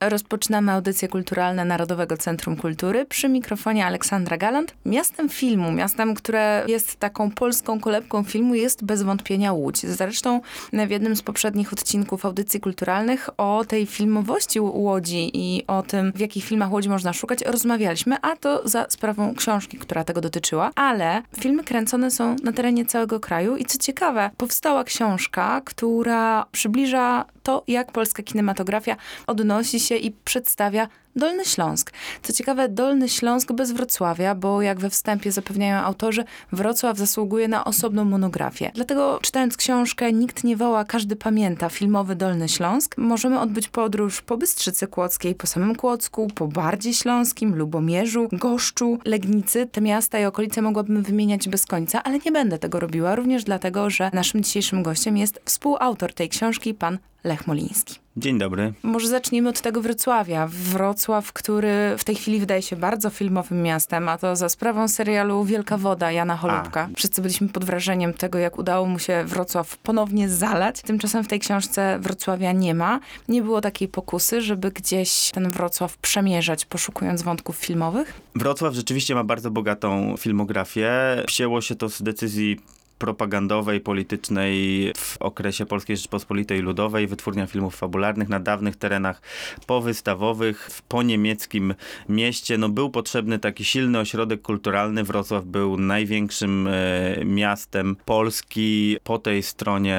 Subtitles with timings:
[0.00, 3.06] Rozpoczynamy audycje kulturalne Narodowego Centrum Kultury.
[3.06, 4.74] Przy mikrofonie Aleksandra Galant.
[4.86, 9.86] Miastem filmu, miastem, które jest taką polską kolebką filmu, jest bez wątpienia Łódź.
[9.86, 10.40] Zresztą
[10.72, 16.20] w jednym z poprzednich odcinków audycji kulturalnych o tej filmowości Łodzi i o tym, w
[16.20, 20.70] jakich filmach Łodzi można szukać, rozmawialiśmy, a to za sprawą książki, która tego dotyczyła.
[20.74, 27.24] Ale filmy kręcone są na terenie całego kraju i co ciekawe, powstała książka, która przybliża
[27.48, 31.92] to, jak polska kinematografia odnosi się i przedstawia Dolny Śląsk.
[32.22, 37.64] Co ciekawe, Dolny Śląsk bez Wrocławia, bo jak we wstępie zapewniają autorzy, Wrocław zasługuje na
[37.64, 38.70] osobną monografię.
[38.74, 44.36] Dlatego czytając książkę Nikt nie woła, każdy pamięta filmowy Dolny Śląsk, możemy odbyć podróż po
[44.36, 49.66] Bystrzycy Kłodzkiej, po samym Kłodzku, po Bardzie Śląskim, Lubomierzu, Goszczu, Legnicy.
[49.66, 53.90] Te miasta i okolice mogłabym wymieniać bez końca, ale nie będę tego robiła, również dlatego,
[53.90, 58.07] że naszym dzisiejszym gościem jest współautor tej książki, pan Lech Moliński.
[58.18, 58.72] Dzień dobry.
[58.82, 60.46] Może zacznijmy od tego Wrocławia.
[60.50, 65.44] Wrocław, który w tej chwili wydaje się bardzo filmowym miastem, a to za sprawą serialu
[65.44, 66.88] Wielka Woda Jana Holubka.
[66.92, 66.96] A.
[66.96, 70.82] Wszyscy byliśmy pod wrażeniem tego, jak udało mu się Wrocław ponownie zalać.
[70.82, 73.00] Tymczasem w tej książce Wrocławia nie ma.
[73.28, 78.20] Nie było takiej pokusy, żeby gdzieś ten Wrocław przemierzać, poszukując wątków filmowych?
[78.34, 80.90] Wrocław rzeczywiście ma bardzo bogatą filmografię.
[81.28, 82.60] Wzięło się to z decyzji
[82.98, 89.22] propagandowej, politycznej w okresie Polskiej Rzeczpospolitej Ludowej, wytwórnia filmów fabularnych na dawnych terenach
[89.66, 91.74] powystawowych, w poniemieckim
[92.08, 92.58] mieście.
[92.58, 95.04] No, był potrzebny taki silny ośrodek kulturalny.
[95.04, 99.98] Wrocław był największym e, miastem Polski po tej stronie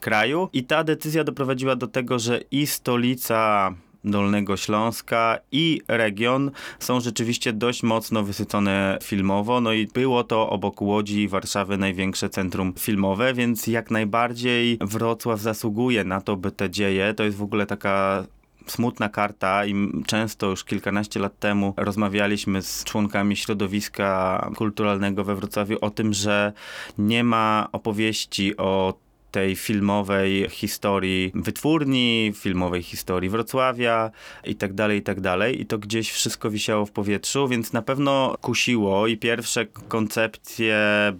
[0.00, 3.72] kraju i ta decyzja doprowadziła do tego, że i stolica
[4.06, 9.60] Dolnego Śląska i region są rzeczywiście dość mocno wysycone filmowo.
[9.60, 15.40] No i było to obok Łodzi i Warszawy największe centrum filmowe, więc jak najbardziej Wrocław
[15.40, 18.24] zasługuje na to, by te dzieje, to jest w ogóle taka
[18.66, 19.74] smutna karta i
[20.06, 26.52] często już kilkanaście lat temu rozmawialiśmy z członkami środowiska kulturalnego we Wrocławiu o tym, że
[26.98, 28.94] nie ma opowieści o
[29.36, 34.10] tej filmowej historii wytwórni, filmowej historii Wrocławia
[34.44, 35.60] i tak dalej, i tak dalej.
[35.60, 40.78] I to gdzieś wszystko wisiało w powietrzu, więc na pewno kusiło i pierwsze koncepcje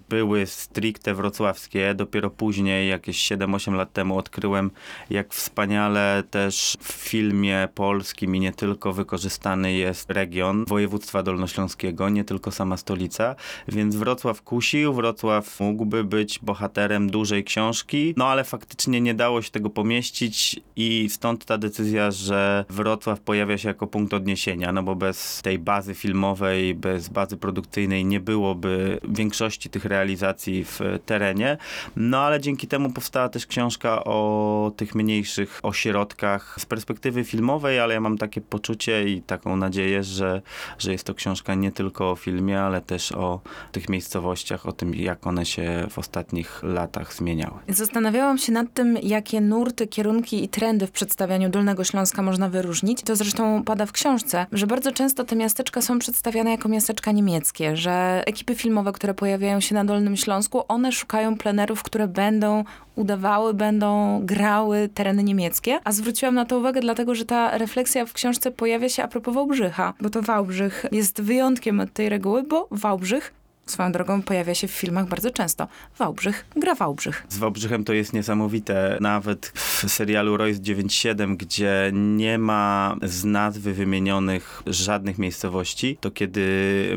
[0.09, 1.93] były stricte wrocławskie.
[1.93, 4.71] Dopiero później, jakieś 7-8 lat temu odkryłem,
[5.09, 12.23] jak wspaniale też w filmie polskim i nie tylko wykorzystany jest region województwa dolnośląskiego, nie
[12.23, 13.35] tylko sama stolica.
[13.67, 19.51] Więc Wrocław kusił, Wrocław mógłby być bohaterem dużej książki, no ale faktycznie nie dało się
[19.51, 24.95] tego pomieścić i stąd ta decyzja, że Wrocław pojawia się jako punkt odniesienia, no bo
[24.95, 31.57] bez tej bazy filmowej, bez bazy produkcyjnej nie byłoby większości tych realizacji w terenie.
[31.95, 37.93] No ale dzięki temu powstała też książka o tych mniejszych ośrodkach z perspektywy filmowej, ale
[37.93, 40.41] ja mam takie poczucie i taką nadzieję, że,
[40.79, 43.41] że jest to książka nie tylko o filmie, ale też o
[43.71, 47.59] tych miejscowościach, o tym, jak one się w ostatnich latach zmieniały.
[47.97, 53.01] Zastanawiałam się nad tym, jakie nurty, kierunki i trendy w przedstawianiu Dolnego Śląska można wyróżnić.
[53.01, 57.75] To zresztą pada w książce, że bardzo często te miasteczka są przedstawiane jako miasteczka niemieckie,
[57.77, 62.63] że ekipy filmowe, które pojawiają się na Dolnym Śląsku, one szukają plenerów, które będą
[62.95, 65.79] udawały, będą grały tereny niemieckie.
[65.83, 69.35] A zwróciłam na to uwagę dlatego, że ta refleksja w książce pojawia się a propos
[69.35, 73.33] Wałbrzycha, bo to Wałbrzych jest wyjątkiem od tej reguły, bo Wałbrzych
[73.71, 75.67] swoją drogą pojawia się w filmach bardzo często.
[75.97, 77.25] Wałbrzych gra Wałbrzych.
[77.29, 78.97] Z Wałbrzychem to jest niesamowite.
[79.01, 86.47] Nawet w serialu Royce 97, gdzie nie ma z nazwy wymienionych żadnych miejscowości, to kiedy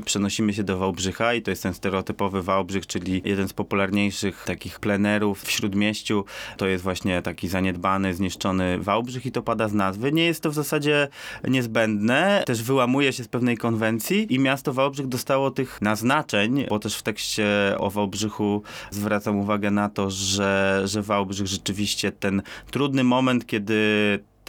[0.05, 4.81] przenosimy się do Wałbrzycha i to jest ten stereotypowy Wałbrzych, czyli jeden z popularniejszych takich
[4.81, 6.25] plenerów w Śródmieściu,
[6.57, 10.13] to jest właśnie taki zaniedbany, zniszczony Wałbrzych i to pada z nazwy.
[10.13, 11.09] Nie jest to w zasadzie
[11.49, 16.97] niezbędne, też wyłamuje się z pewnej konwencji i miasto Wałbrzych dostało tych naznaczeń, bo też
[16.97, 17.47] w tekście
[17.79, 23.81] o Wałbrzychu zwracam uwagę na to, że, że Wałbrzych rzeczywiście ten trudny moment, kiedy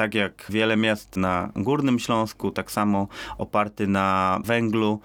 [0.01, 3.07] tak jak wiele miast na Górnym Śląsku, tak samo
[3.37, 4.99] oparty na węglu.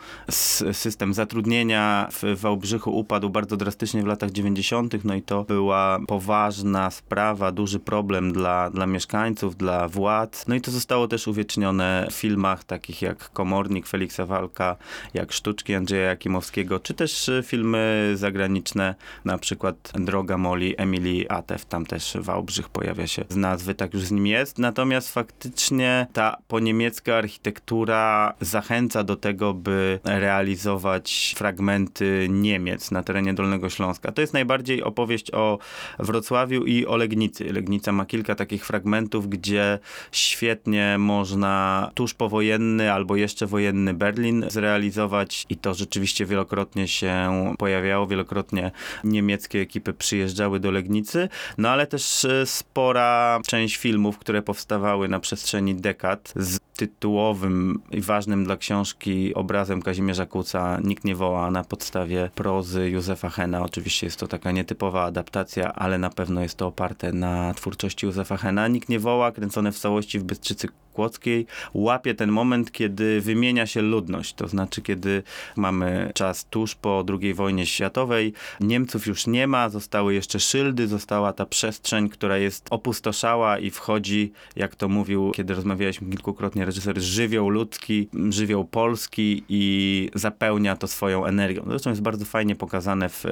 [0.72, 6.90] System zatrudnienia w Wałbrzychu upadł bardzo drastycznie w latach 90., no i to była poważna
[6.90, 10.48] sprawa, duży problem dla, dla mieszkańców, dla władz.
[10.48, 14.76] No i to zostało też uwiecznione w filmach takich jak Komornik Feliksa Walka,
[15.14, 18.94] jak Sztuczki Andrzeja Jakimowskiego, czy też filmy zagraniczne,
[19.24, 24.02] na przykład Droga Moli Emily Atef, tam też Wałbrzych pojawia się z nazwy, tak już
[24.02, 24.58] z nim jest.
[24.58, 33.34] Natomiast natomiast faktycznie ta poniemiecka architektura zachęca do tego, by realizować fragmenty Niemiec na terenie
[33.34, 34.12] Dolnego Śląska.
[34.12, 35.58] To jest najbardziej opowieść o
[35.98, 37.52] Wrocławiu i o Legnicy.
[37.52, 39.78] Legnica ma kilka takich fragmentów, gdzie
[40.12, 48.06] świetnie można tuż powojenny albo jeszcze wojenny Berlin zrealizować i to rzeczywiście wielokrotnie się pojawiało,
[48.06, 48.70] wielokrotnie
[49.04, 51.28] niemieckie ekipy przyjeżdżały do Legnicy,
[51.58, 54.42] no ale też e, spora część filmów, które
[54.76, 61.14] powstawały na przestrzeni dekad z tytułowym i ważnym dla książki obrazem Kazimierza Kuca Nikt nie
[61.14, 63.62] woła na podstawie prozy Józefa Hena.
[63.62, 68.36] Oczywiście jest to taka nietypowa adaptacja, ale na pewno jest to oparte na twórczości Józefa
[68.36, 68.68] Hena.
[68.68, 73.82] Nikt nie woła, kręcone w całości w Bystrzycy Kłodzkiej, łapie ten moment, kiedy wymienia się
[73.82, 74.34] ludność.
[74.34, 75.22] To znaczy, kiedy
[75.56, 78.32] mamy czas tuż po II wojnie światowej.
[78.60, 84.32] Niemców już nie ma, zostały jeszcze szyldy, została ta przestrzeń, która jest opustoszała i wchodzi,
[84.56, 91.24] jak to mówił, kiedy rozmawialiśmy kilkukrotnie, reżyser, żywioł ludzki, żywioł polski i zapełnia to swoją
[91.24, 91.64] energią.
[91.66, 93.24] Zresztą jest bardzo fajnie pokazane w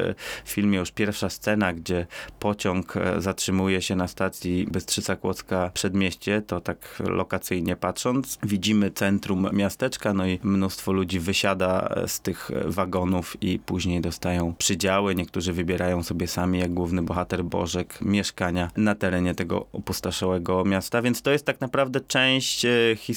[0.45, 2.07] filmie już pierwsza scena, gdzie
[2.39, 8.39] pociąg e, zatrzymuje się na stacji Bystrzyca Kłodzka Przedmieście, to tak lokacyjnie patrząc.
[8.43, 14.55] Widzimy centrum miasteczka, no i mnóstwo ludzi wysiada e, z tych wagonów i później dostają
[14.59, 15.15] przydziały.
[15.15, 21.23] Niektórzy wybierają sobie sami, jak główny bohater Bożek, mieszkania na terenie tego opustoszałego miasta, więc
[21.23, 22.71] to jest tak naprawdę część e,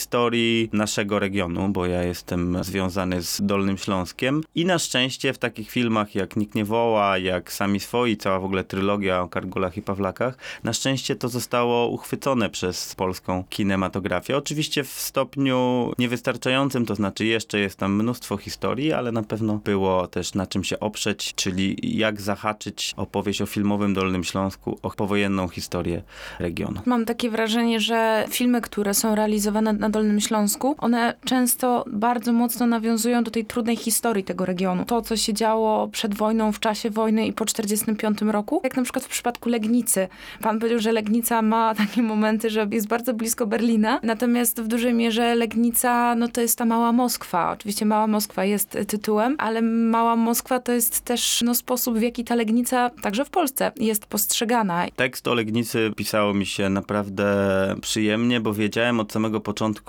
[0.08, 5.72] historii naszego regionu, bo ja jestem związany z Dolnym Śląskiem i na szczęście w takich
[5.72, 9.82] filmach jak Nikt nie woła, jak Sami swoi, cała w ogóle trylogia o Kargulach i
[9.82, 14.38] Pawlakach, na szczęście to zostało uchwycone przez polską kinematografię.
[14.38, 20.08] Oczywiście w stopniu niewystarczającym, to znaczy jeszcze jest tam mnóstwo historii, ale na pewno było
[20.08, 25.48] też na czym się oprzeć, czyli jak zahaczyć opowieść o filmowym Dolnym Śląsku, o powojenną
[25.48, 26.02] historię
[26.40, 26.82] regionu.
[26.86, 32.68] Mam takie wrażenie, że filmy, które są realizowane na Dolnym Śląsku, one często bardzo mocno
[32.68, 34.86] nawiązują do tej trudnej historii tego regionu.
[34.86, 38.84] To, co się działo przed wojną, w czasie wojny i po 1945 roku, jak na
[38.84, 40.08] przykład w przypadku Legnicy.
[40.42, 44.94] Pan powiedział, że Legnica ma takie momenty, że jest bardzo blisko Berlina, natomiast w dużej
[44.94, 47.52] mierze Legnica, no to jest ta mała Moskwa.
[47.52, 52.24] Oczywiście mała Moskwa jest tytułem, ale mała Moskwa to jest też no, sposób, w jaki
[52.24, 54.86] ta Legnica, także w Polsce, jest postrzegana.
[54.96, 57.26] Tekst o Legnicy pisało mi się naprawdę
[57.82, 59.87] przyjemnie, bo wiedziałem od samego początku,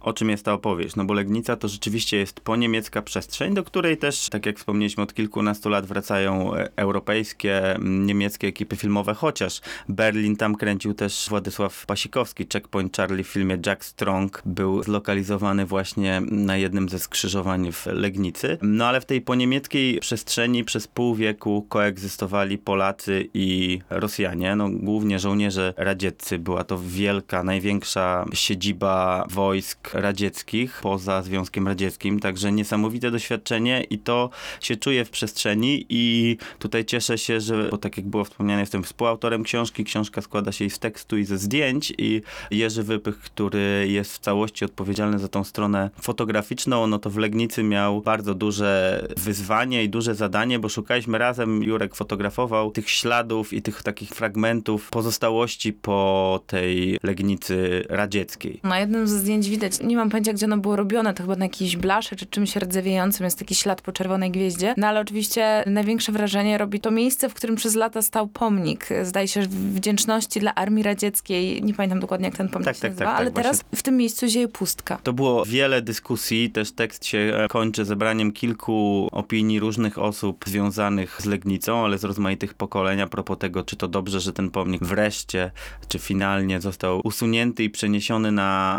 [0.00, 0.96] o czym jest ta opowieść.
[0.96, 5.14] No bo Legnica to rzeczywiście jest poniemiecka przestrzeń, do której też, tak jak wspomnieliśmy, od
[5.14, 12.46] kilkunastu lat wracają e, europejskie, niemieckie ekipy filmowe, chociaż Berlin tam kręcił też Władysław Pasikowski.
[12.52, 18.58] Checkpoint Charlie w filmie Jack Strong był zlokalizowany właśnie na jednym ze skrzyżowań w Legnicy.
[18.62, 25.18] No ale w tej poniemieckiej przestrzeni przez pół wieku koegzystowali Polacy i Rosjanie, no głównie
[25.18, 26.38] żołnierze radzieccy.
[26.38, 34.30] Była to wielka, największa siedziba wojsk radzieckich poza Związkiem Radzieckim, także niesamowite doświadczenie i to
[34.60, 38.82] się czuje w przestrzeni i tutaj cieszę się, że, bo tak jak było wspomniane, jestem
[38.82, 39.84] współautorem książki.
[39.84, 44.18] Książka składa się i z tekstu i ze zdjęć i Jerzy Wypych, który jest w
[44.18, 49.88] całości odpowiedzialny za tą stronę fotograficzną, no to w Legnicy miał bardzo duże wyzwanie i
[49.88, 56.40] duże zadanie, bo szukaliśmy razem, Jurek fotografował tych śladów i tych takich fragmentów pozostałości po
[56.46, 58.60] tej Legnicy radzieckiej.
[58.62, 61.44] Na jednym ze zdjęć widać, nie mam pojęcia, gdzie ono było robione, to chyba na
[61.44, 64.74] jakiejś blasze czy czymś rdzewiejącym, jest taki ślad po czerwonej gwieździe.
[64.76, 68.88] No ale oczywiście największe wrażenie robi to miejsce, w którym przez lata stał pomnik.
[69.02, 71.62] Zdaje się, że wdzięczności dla Armii Radzieckiej.
[71.62, 73.82] Nie pamiętam dokładnie, jak ten pomnik Tak, się tak, nazywa, tak, tak, ale teraz w
[73.82, 74.98] tym miejscu zieje pustka.
[75.02, 81.22] To było wiele dyskusji, też tekst się e, kończy zebraniem kilku opinii różnych osób związanych
[81.22, 84.84] z Legnicą, ale z rozmaitych pokoleń a propos tego, czy to dobrze, że ten pomnik
[84.84, 85.50] wreszcie,
[85.88, 88.78] czy finalnie został usunięty i przeniesiony na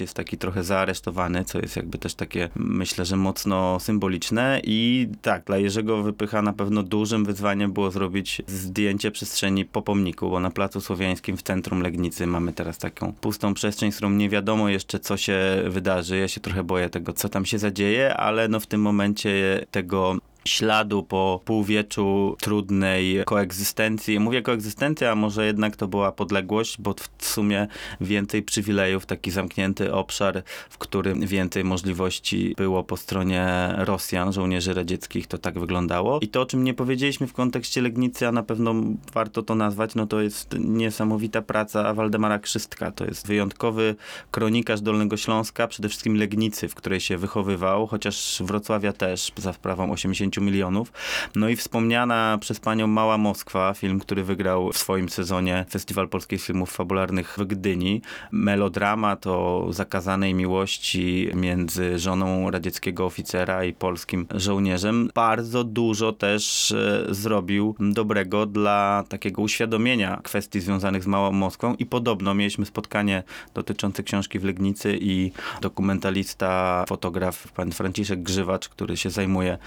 [0.00, 5.44] Jest taki trochę zaaresztowany, co jest jakby też takie, myślę, że mocno symboliczne i tak,
[5.44, 10.50] dla Jerzego Wypycha na pewno dużym wyzwaniem było zrobić zdjęcie przestrzeni po pomniku, bo na
[10.50, 14.98] Placu Słowiańskim w centrum Legnicy mamy teraz taką pustą przestrzeń, z którą nie wiadomo jeszcze,
[14.98, 16.18] co się wydarzy.
[16.18, 20.16] Ja się trochę boję tego, co tam się zadzieje, ale no w tym momencie tego
[20.48, 24.20] śladu po półwieczu trudnej koegzystencji.
[24.20, 27.66] Mówię koegzystencja, a może jednak to była podległość, bo w sumie
[28.00, 35.26] więcej przywilejów, taki zamknięty obszar, w którym więcej możliwości było po stronie Rosjan, żołnierzy radzieckich,
[35.26, 36.18] to tak wyglądało.
[36.20, 38.74] I to, o czym nie powiedzieliśmy w kontekście Legnicy, a na pewno
[39.12, 42.90] warto to nazwać, no to jest niesamowita praca Waldemara Krzystka.
[42.90, 43.96] To jest wyjątkowy
[44.30, 49.92] kronikarz Dolnego Śląska, przede wszystkim Legnicy, w której się wychowywał, chociaż Wrocławia też, za sprawą
[49.92, 50.92] 80 10 milionów.
[51.34, 56.42] No i wspomniana przez panią Mała Moskwa, film, który wygrał w swoim sezonie Festiwal Polskich
[56.42, 58.02] Filmów Fabularnych w Gdyni.
[58.32, 65.10] Melodramat o zakazanej miłości między żoną radzieckiego oficera i polskim żołnierzem.
[65.14, 71.86] Bardzo dużo też e, zrobił dobrego dla takiego uświadomienia kwestii związanych z Małą Moskwą i
[71.86, 73.22] podobno mieliśmy spotkanie
[73.54, 79.58] dotyczące książki w Legnicy i dokumentalista, fotograf pan Franciszek Grzywacz, który się zajmuje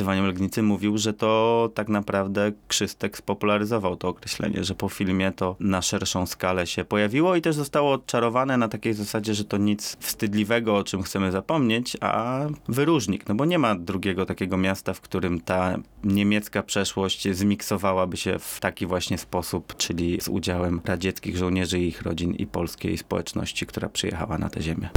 [0.00, 5.56] opisywaniem Legnicy, mówił, że to tak naprawdę Krzystek spopularyzował to określenie, że po filmie to
[5.60, 9.96] na szerszą skalę się pojawiło i też zostało odczarowane na takiej zasadzie, że to nic
[10.00, 15.00] wstydliwego, o czym chcemy zapomnieć, a wyróżnik, no bo nie ma drugiego takiego miasta, w
[15.00, 21.78] którym ta niemiecka przeszłość zmiksowałaby się w taki właśnie sposób, czyli z udziałem radzieckich żołnierzy
[21.80, 24.88] i ich rodzin i polskiej społeczności, która przyjechała na tę ziemię.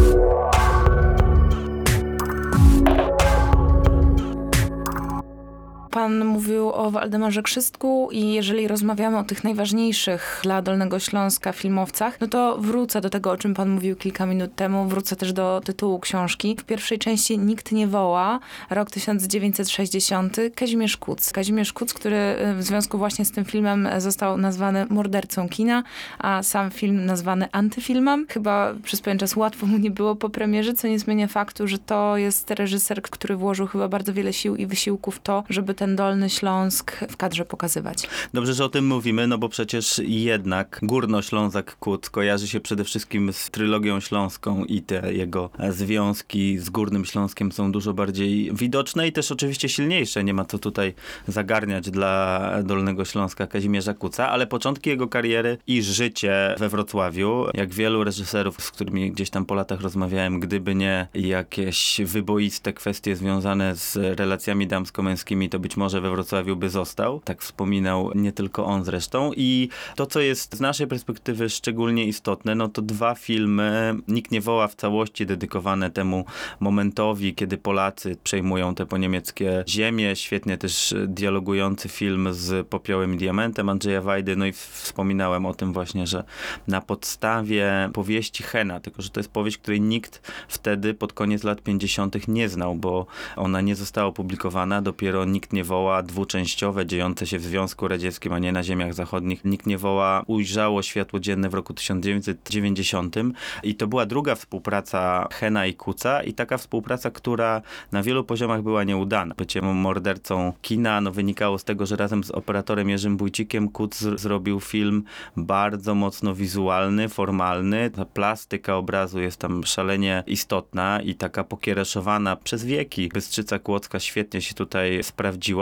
[5.93, 12.21] Pan mówił o Waldemarze Krzystku i jeżeli rozmawiamy o tych najważniejszych dla Dolnego Śląska filmowcach,
[12.21, 15.61] no to wrócę do tego, o czym pan mówił kilka minut temu, wrócę też do
[15.65, 16.55] tytułu książki.
[16.59, 21.31] W pierwszej części Nikt nie woła, rok 1960, Kazimierz Kuc.
[21.31, 25.83] Kazimierz Kuc, który y, w związku właśnie z tym filmem został nazwany mordercą kina,
[26.19, 28.25] a sam film nazwany antyfilmem.
[28.29, 31.77] Chyba przez pewien czas łatwo mu nie było po premierze, co nie zmienia faktu, że
[31.77, 35.95] to jest reżyser, który włożył chyba bardzo wiele sił i wysiłku w to, żeby ten
[35.95, 38.07] Dolny Śląsk w kadrze pokazywać.
[38.33, 43.33] Dobrze, że o tym mówimy, no bo przecież jednak Górnoślązak Kut kojarzy się przede wszystkim
[43.33, 49.11] z trylogią śląską i te jego związki z Górnym Śląskiem są dużo bardziej widoczne i
[49.11, 50.23] też oczywiście silniejsze.
[50.23, 50.93] Nie ma co tutaj
[51.27, 57.73] zagarniać dla Dolnego Śląska Kazimierza Kuca, ale początki jego kariery i życie we Wrocławiu, jak
[57.73, 63.75] wielu reżyserów, z którymi gdzieś tam po latach rozmawiałem, gdyby nie jakieś wyboiste kwestie związane
[63.75, 67.19] z relacjami damsko-męskimi, to być może we Wrocławiu by został.
[67.19, 69.31] Tak wspominał nie tylko on zresztą.
[69.35, 74.41] I to, co jest z naszej perspektywy szczególnie istotne, no to dwa filmy, Nikt nie
[74.41, 76.25] woła w całości dedykowane temu
[76.59, 80.15] momentowi, kiedy Polacy przejmują te poniemieckie ziemie.
[80.15, 84.35] Świetnie też dialogujący film z Popiołem i Diamentem Andrzeja Wajdy.
[84.35, 86.23] No i wspominałem o tym właśnie, że
[86.67, 91.61] na podstawie powieści Hena, tylko że to jest powieść, której nikt wtedy pod koniec lat
[91.61, 92.27] 50.
[92.27, 97.43] nie znał, bo ona nie została opublikowana, dopiero nikt nie woła dwuczęściowe, dziejące się w
[97.43, 99.45] Związku Radzieckim, a nie na ziemiach zachodnich.
[99.45, 103.15] Nikt nie woła ujrzało światło dzienne w roku 1990
[103.63, 108.61] i to była druga współpraca Hena i Kuca i taka współpraca, która na wielu poziomach
[108.61, 109.35] była nieudana.
[109.37, 114.59] Bycie mordercą kina no, wynikało z tego, że razem z operatorem Jerzym Bójcikiem Kuc zrobił
[114.59, 115.03] film
[115.37, 117.89] bardzo mocno wizualny, formalny.
[117.89, 123.09] Ta plastyka obrazu jest tam szalenie istotna i taka pokiereszowana przez wieki.
[123.13, 125.52] Bystrzyca Kłodzka świetnie się tutaj sprawdziła.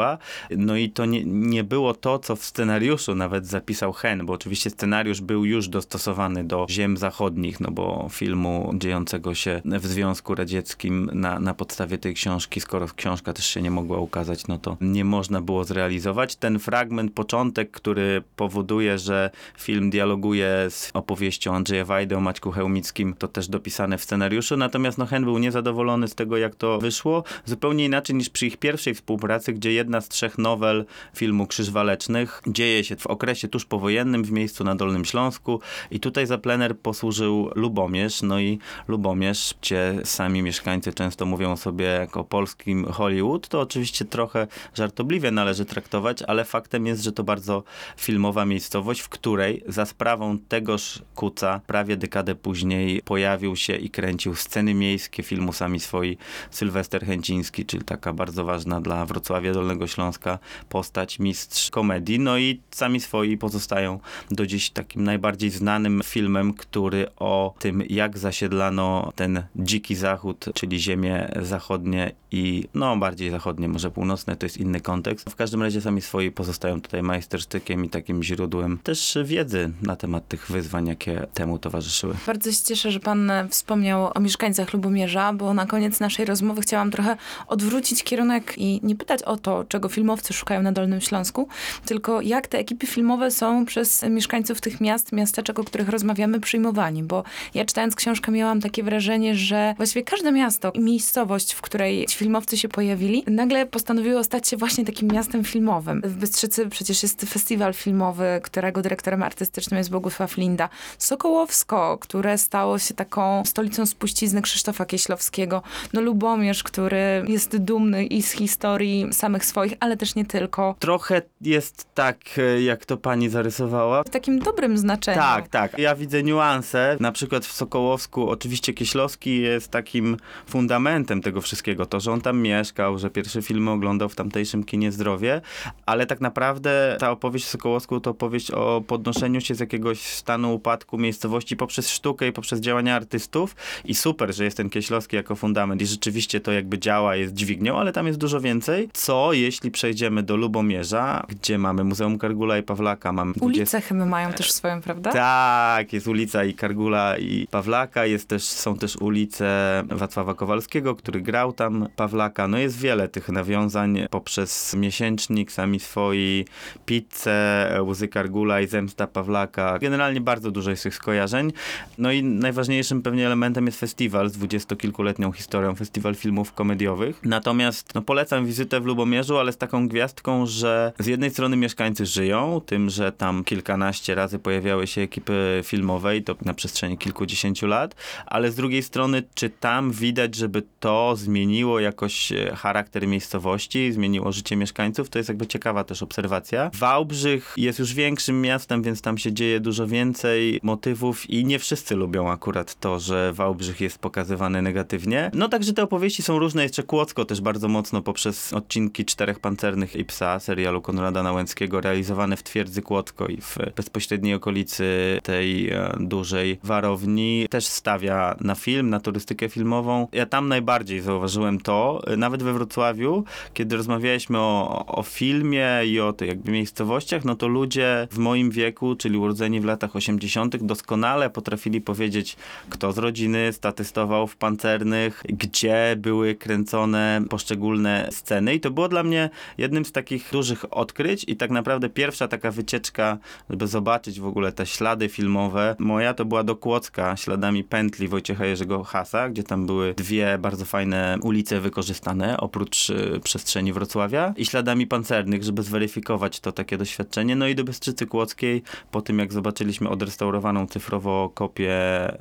[0.57, 4.69] No i to nie, nie było to, co w scenariuszu nawet zapisał Hen, bo oczywiście
[4.69, 11.09] scenariusz był już dostosowany do ziem zachodnich, no bo filmu dziejącego się w Związku Radzieckim
[11.13, 15.05] na, na podstawie tej książki, skoro książka też się nie mogła ukazać, no to nie
[15.05, 16.35] można było zrealizować.
[16.35, 23.13] Ten fragment, początek, który powoduje, że film dialoguje z opowieścią Andrzeja Wajdy o Maćku Chełmickim,
[23.13, 27.23] to też dopisane w scenariuszu, natomiast no Hen był niezadowolony z tego, jak to wyszło,
[27.45, 30.85] zupełnie inaczej niż przy ich pierwszej współpracy, gdzie jedna z trzech nowel
[31.15, 35.61] filmu Krzyż Walecznych dzieje się w okresie tuż powojennym w miejscu na Dolnym Śląsku.
[35.91, 41.85] I tutaj za plener posłużył Lubomierz, no i Lubomierz, gdzie sami mieszkańcy często mówią sobie
[41.85, 47.63] jako polskim Hollywood, to oczywiście trochę żartobliwie należy traktować, ale faktem jest, że to bardzo
[47.97, 54.35] filmowa miejscowość, w której za sprawą tegoż Kuca prawie dekadę później pojawił się i kręcił
[54.35, 56.17] sceny miejskie filmu sami swoi
[56.51, 60.39] Sylwester Chęciński, czyli taka bardzo ważna dla Wrocławia Dolnego Śląska
[60.69, 62.19] postać, mistrz komedii.
[62.19, 63.99] No i sami swoi pozostają
[64.31, 70.79] do dziś takim najbardziej znanym filmem, który o tym, jak zasiedlano ten dziki zachód, czyli
[70.79, 75.29] ziemie zachodnie i no bardziej zachodnie, może północne, to jest inny kontekst.
[75.29, 80.27] W każdym razie sami swoi pozostają tutaj majstersztykiem i takim źródłem też wiedzy na temat
[80.27, 82.15] tych wyzwań, jakie temu towarzyszyły.
[82.27, 86.91] Bardzo się cieszę, że pan wspomniał o mieszkańcach Lubomierza, bo na koniec naszej rozmowy chciałam
[86.91, 91.47] trochę odwrócić kierunek i nie pytać o to, czego filmowcy szukają na Dolnym Śląsku,
[91.85, 97.03] tylko jak te ekipy filmowe są przez mieszkańców tych miast, miasteczek, o których rozmawiamy, przyjmowani.
[97.03, 102.05] Bo ja czytając książkę miałam takie wrażenie, że właściwie każde miasto i miejscowość, w której
[102.05, 106.01] ci filmowcy się pojawili, nagle postanowiło stać się właśnie takim miastem filmowym.
[106.05, 110.69] W Bystrzycy przecież jest festiwal filmowy, którego dyrektorem artystycznym jest Bogusław Linda.
[110.97, 115.61] Sokołowsko, które stało się taką stolicą spuścizny Krzysztofa Kieślowskiego.
[115.93, 120.75] No Lubomierz, który jest dumny i z historii samych swoich, ale też nie tylko.
[120.79, 124.03] Trochę jest tak, e, jak to pani zarysowała.
[124.03, 125.17] W takim dobrym znaczeniu.
[125.17, 125.79] Tak, tak.
[125.79, 126.97] Ja widzę niuanse.
[126.99, 130.17] Na przykład w Sokołowsku oczywiście Kieślowski jest takim
[130.47, 131.85] fundamentem tego wszystkiego.
[131.85, 135.41] To, że on tam mieszkał, że pierwsze filmy oglądał w tamtejszym kinie Zdrowie,
[135.85, 140.53] ale tak naprawdę ta opowieść w Sokołowsku to opowieść o podnoszeniu się z jakiegoś stanu
[140.53, 143.55] upadku miejscowości poprzez sztukę i poprzez działania artystów
[143.85, 147.77] i super, że jest ten Kieślowski jako fundament i rzeczywiście to jakby działa, jest dźwignią,
[147.77, 148.89] ale tam jest dużo więcej.
[148.93, 153.45] Co jeśli przejdziemy do Lubomierza, gdzie mamy Muzeum Kargula i Pawlaka, mamy 20...
[153.45, 155.11] Ulice chyba mają też swoją, prawda?
[155.11, 161.21] Tak, jest ulica i Kargula i Pawlaka, jest też, są też ulice Wacława Kowalskiego, który
[161.21, 162.47] grał tam Pawlaka.
[162.47, 166.45] No jest wiele tych nawiązań poprzez miesięcznik, sami swoi,
[166.85, 169.79] pizzę, łzy Kargula i zemsta Pawlaka.
[169.79, 171.51] Generalnie bardzo dużo jest tych skojarzeń.
[171.97, 177.19] No i najważniejszym pewnie elementem jest festiwal z dwudziestokilkuletnią historią, festiwal filmów komediowych.
[177.23, 182.05] Natomiast no, polecam wizytę w Lubomierzu, ale z taką gwiazdką, że z jednej strony mieszkańcy
[182.05, 187.67] żyją tym, że tam kilkanaście razy pojawiały się ekipy filmowe i to na przestrzeni kilkudziesięciu
[187.67, 193.91] lat, ale z drugiej strony, czy tam widać, żeby to zmieniło jakoś e, charakter miejscowości,
[193.91, 196.71] zmieniło życie mieszkańców, to jest jakby ciekawa też obserwacja.
[196.73, 201.95] Wałbrzych jest już większym miastem, więc tam się dzieje dużo więcej motywów i nie wszyscy
[201.95, 205.31] lubią akurat to, że Wałbrzych jest pokazywany negatywnie.
[205.33, 209.95] No także te opowieści są różne, jeszcze Kłodzko też bardzo mocno poprzez odcinki Czterech Pancernych
[209.95, 215.95] i Psa, serialu Konrada Nałęckiego, realizowane w Twierdzy Kłodzko i w bezpośredniej okolicy tej e,
[215.99, 220.07] dużej warowni, też stawia na film, na turystykę filmową.
[220.11, 225.99] Ja tam najbardziej zauważyłem to, e, nawet we Wrocławiu, kiedy rozmawialiśmy o, o filmie i
[225.99, 230.63] o tych jakby miejscowościach, no to ludzie w moim wieku, czyli urodzeni w latach 80.,
[230.63, 232.35] doskonale potrafili powiedzieć,
[232.69, 238.55] kto z rodziny statystował w pancernych, gdzie były kręcone poszczególne sceny.
[238.55, 242.51] I to było dla mnie jednym z takich dużych odkryć i tak naprawdę pierwsza taka
[242.51, 243.17] wycieczka,
[243.49, 245.75] żeby zobaczyć w ogóle te ślady filmowe.
[245.79, 250.65] Moja to była do Kłodzka, śladami pętli Wojciecha Jerzego Hasa, gdzie tam były dwie bardzo
[250.65, 257.35] fajne ulice wykorzystane, oprócz y, przestrzeni Wrocławia i śladami pancernych, żeby zweryfikować to takie doświadczenie.
[257.35, 261.71] No i do Bystrzycy Kłodzkiej, po tym jak zobaczyliśmy odrestaurowaną cyfrowo kopię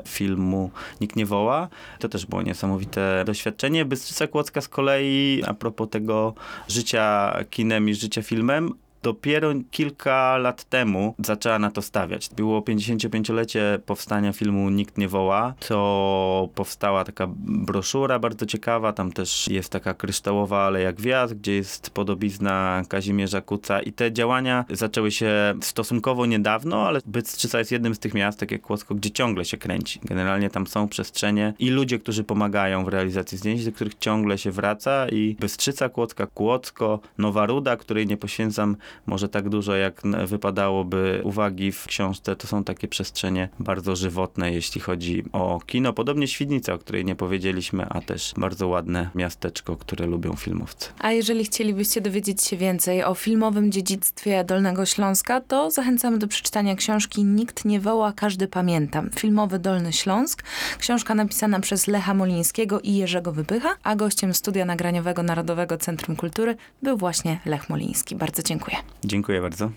[0.08, 3.84] filmu Nikt nie woła, to też było niesamowite doświadczenie.
[3.84, 6.34] Bystrzyca Kłodzka z kolei, a propos tego
[6.70, 12.28] życia kinem i życia filmem, dopiero kilka lat temu zaczęła na to stawiać.
[12.36, 19.48] Było 55-lecie powstania filmu Nikt nie woła, to powstała taka broszura bardzo ciekawa, tam też
[19.48, 25.54] jest taka kryształowa aleja gwiazd, gdzie jest podobizna Kazimierza Kuca i te działania zaczęły się
[25.60, 30.00] stosunkowo niedawno, ale Bystrzyca jest jednym z tych miast, jak Kłodzko, gdzie ciągle się kręci.
[30.04, 34.50] Generalnie tam są przestrzenie i ludzie, którzy pomagają w realizacji zdjęć, do których ciągle się
[34.50, 41.20] wraca i Bystrzyca Kłodzka, Kłodzko, Nowa Ruda, której nie poświęcam może tak dużo, jak wypadałoby
[41.24, 42.36] uwagi w książce.
[42.36, 45.92] To są takie przestrzenie bardzo żywotne, jeśli chodzi o kino.
[45.92, 50.88] Podobnie Świdnica, o której nie powiedzieliśmy, a też bardzo ładne miasteczko, które lubią filmowcy.
[50.98, 56.76] A jeżeli chcielibyście dowiedzieć się więcej o filmowym dziedzictwie Dolnego Śląska, to zachęcamy do przeczytania
[56.76, 59.02] książki Nikt nie woła, każdy pamięta.
[59.18, 60.42] Filmowy Dolny Śląsk.
[60.78, 66.56] Książka napisana przez Lecha Molińskiego i Jerzego Wypycha, a gościem studia nagraniowego Narodowego Centrum Kultury
[66.82, 68.16] był właśnie Lech Moliński.
[68.16, 68.76] Bardzo dziękuję.
[69.04, 69.70] Dziękuję bardzo.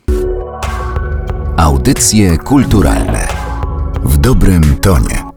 [1.57, 3.27] Audycje kulturalne
[4.03, 5.32] w dobrym tonie.